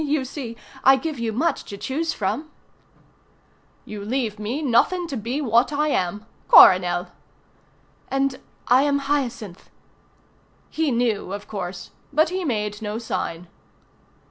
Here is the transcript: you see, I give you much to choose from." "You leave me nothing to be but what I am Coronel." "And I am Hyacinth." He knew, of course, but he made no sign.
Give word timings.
you 0.03 0.25
see, 0.25 0.57
I 0.83 0.95
give 0.95 1.19
you 1.19 1.31
much 1.31 1.63
to 1.65 1.77
choose 1.77 2.11
from." 2.11 2.49
"You 3.85 4.03
leave 4.03 4.39
me 4.39 4.63
nothing 4.63 5.05
to 5.09 5.15
be 5.15 5.41
but 5.41 5.51
what 5.51 5.71
I 5.73 5.89
am 5.89 6.25
Coronel." 6.47 7.09
"And 8.09 8.39
I 8.67 8.81
am 8.81 8.97
Hyacinth." 8.97 9.69
He 10.71 10.89
knew, 10.89 11.33
of 11.33 11.47
course, 11.47 11.91
but 12.11 12.29
he 12.29 12.43
made 12.43 12.81
no 12.81 12.97
sign. 12.97 13.45